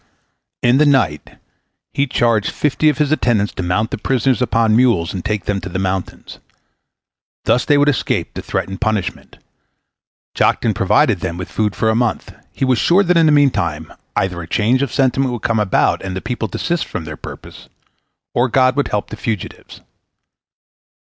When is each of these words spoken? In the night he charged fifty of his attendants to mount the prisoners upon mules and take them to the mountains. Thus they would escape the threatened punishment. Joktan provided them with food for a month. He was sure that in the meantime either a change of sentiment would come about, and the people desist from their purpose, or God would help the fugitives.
In 0.63 0.79
the 0.79 0.85
night 0.87 1.37
he 1.93 2.07
charged 2.07 2.49
fifty 2.49 2.89
of 2.89 2.97
his 2.97 3.11
attendants 3.11 3.53
to 3.53 3.61
mount 3.61 3.91
the 3.91 3.99
prisoners 3.99 4.41
upon 4.41 4.75
mules 4.75 5.13
and 5.13 5.23
take 5.23 5.45
them 5.45 5.61
to 5.61 5.69
the 5.69 5.77
mountains. 5.77 6.39
Thus 7.45 7.65
they 7.65 7.77
would 7.77 7.87
escape 7.87 8.33
the 8.33 8.41
threatened 8.41 8.81
punishment. 8.81 9.37
Joktan 10.33 10.73
provided 10.73 11.19
them 11.19 11.37
with 11.37 11.51
food 11.51 11.75
for 11.75 11.91
a 11.91 11.95
month. 11.95 12.33
He 12.51 12.65
was 12.65 12.79
sure 12.79 13.03
that 13.03 13.15
in 13.15 13.27
the 13.27 13.31
meantime 13.31 13.93
either 14.15 14.41
a 14.41 14.47
change 14.47 14.81
of 14.81 14.91
sentiment 14.91 15.33
would 15.33 15.43
come 15.43 15.59
about, 15.59 16.01
and 16.01 16.15
the 16.15 16.19
people 16.19 16.47
desist 16.47 16.85
from 16.85 17.03
their 17.03 17.15
purpose, 17.15 17.69
or 18.33 18.47
God 18.49 18.75
would 18.75 18.87
help 18.87 19.11
the 19.11 19.15
fugitives. 19.17 19.81